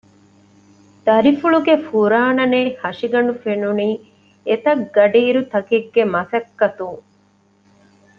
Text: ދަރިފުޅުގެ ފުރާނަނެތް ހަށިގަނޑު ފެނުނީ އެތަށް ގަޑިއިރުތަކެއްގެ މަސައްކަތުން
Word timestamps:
ދަރިފުޅުގެ 1.05 1.75
ފުރާނަނެތް 1.87 2.71
ހަށިގަނޑު 2.81 3.33
ފެނުނީ 3.43 3.89
އެތަށް 4.47 4.83
ގަޑިއިރުތަކެއްގެ 4.95 6.03
މަސައްކަތުން 6.13 7.01